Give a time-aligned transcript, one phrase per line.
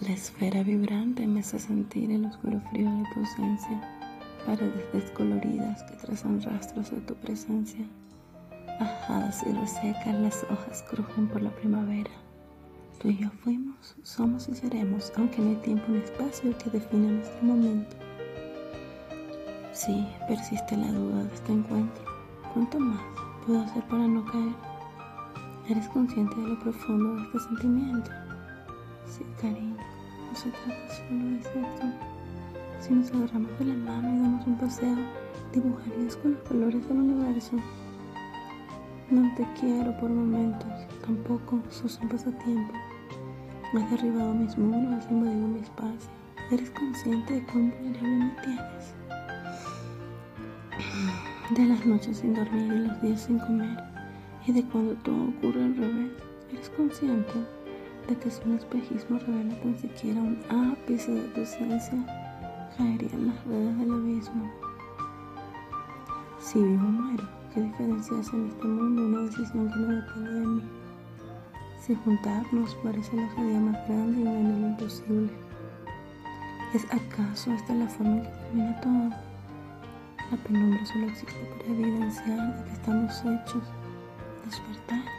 [0.00, 3.80] La esfera vibrante me hace sentir el oscuro frío de tu ausencia,
[4.46, 7.84] paredes descoloridas que trazan rastros de tu presencia.
[8.78, 12.12] Ajadas y resecas, las hojas crujen por la primavera.
[13.00, 17.10] Tú y yo fuimos, somos y seremos, aunque no hay tiempo ni espacio que defina
[17.10, 17.96] nuestro momento.
[19.72, 22.04] Sí, persiste la duda de este encuentro.
[22.54, 23.00] ¿Cuánto más
[23.44, 24.54] puedo hacer para no caer?
[25.68, 28.10] ¿Eres consciente de lo profundo de este sentimiento?
[29.08, 29.76] Sí, cariño,
[30.28, 31.86] no se trata solo de sexo.
[32.78, 34.96] Si nos agarramos de la mano y damos un paseo,
[35.52, 37.56] dibujarías con los colores del universo.
[39.10, 40.68] No te quiero por momentos,
[41.06, 42.74] tampoco sos un pasatiempo.
[43.74, 46.10] Has derribado mis muros, has invadido mi espacio.
[46.50, 48.94] ¿Eres consciente de cuán vulnerable me tienes?
[51.56, 53.82] De las noches sin dormir y los días sin comer,
[54.46, 56.12] y de cuando todo ocurre al revés.
[56.52, 57.57] ¿Eres consciente
[58.08, 60.38] de que si un espejismo revela tan siquiera un
[60.72, 61.98] ápice de tu esencia,
[62.76, 64.50] caería las redes del abismo?
[66.38, 70.32] Si vivo o muero, ¿qué diferencia hace en este mundo una decisión que no depende
[70.32, 70.62] de mí?
[71.80, 75.30] Si juntarnos parece la osadía más grande y un anhelo imposible.
[76.72, 79.10] ¿Es acaso esta la forma en que termina todo?
[80.30, 83.62] La penumbra solo existe para evidenciar de que estamos hechos.
[84.44, 85.17] Despertar.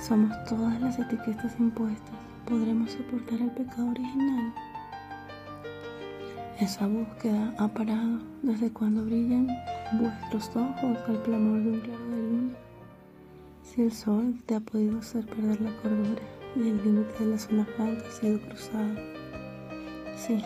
[0.00, 2.14] Somos todas las etiquetas impuestas.
[2.46, 4.54] ¿Podremos soportar el pecado original?
[6.60, 9.48] Esa búsqueda ha parado desde cuando brillan
[10.00, 12.54] vuestros ojos al clamor de un claro de luna.
[13.64, 16.22] Si el sol te ha podido hacer perder la cordura
[16.54, 18.94] y el límite de la zona franca ha sido cruzado.
[20.16, 20.42] Sí,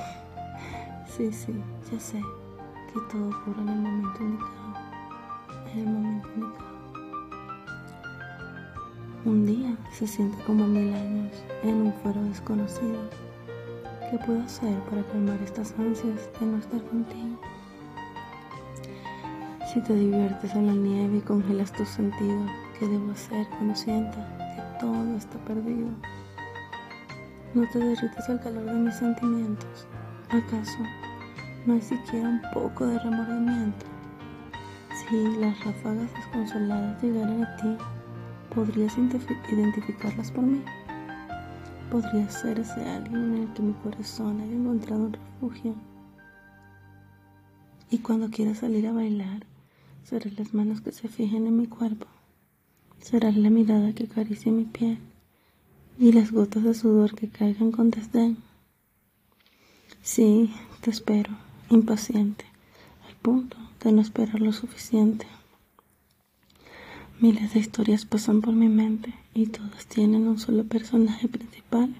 [1.06, 1.54] sí, sí,
[1.92, 2.20] ya sé
[2.92, 4.74] que todo ocurre en el momento indicado,
[5.74, 6.71] en el momento indicado.
[9.24, 13.08] Un día se siente como mil años en un fuero desconocido.
[14.10, 17.38] ¿Qué puedo hacer para calmar estas ansias de no estar contigo?
[19.72, 24.18] Si te diviertes en la nieve y congelas tus sentidos, ¿qué debo hacer cuando sienta
[24.56, 25.90] que todo está perdido?
[27.54, 29.86] No te derrites al calor de mis sentimientos.
[30.30, 30.78] ¿Acaso
[31.64, 33.86] no hay siquiera un poco de remordimiento?
[34.90, 37.76] Si las ráfagas desconsoladas llegaran a ti,
[38.54, 40.62] ¿Podrías identificarlas por mí?
[41.90, 45.74] ¿Podrías ser ese alguien en el que mi corazón haya encontrado un refugio?
[47.90, 49.46] Y cuando quiera salir a bailar,
[50.04, 52.06] serán las manos que se fijen en mi cuerpo,
[53.00, 54.98] será la mirada que acaricie mi piel
[55.98, 58.36] y las gotas de sudor que caigan con desdén.
[60.02, 60.52] Sí,
[60.82, 61.30] te espero,
[61.70, 62.44] impaciente,
[63.08, 65.26] al punto de no esperar lo suficiente.
[67.22, 71.94] Miles de historias pasan por mi mente y todas tienen un solo personaje principal.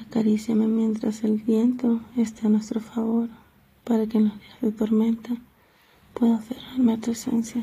[0.00, 3.28] Acaríciame mientras el viento esté a nuestro favor
[3.84, 5.36] para que en los días de tormenta
[6.14, 7.62] pueda aferrarme a tu esencia.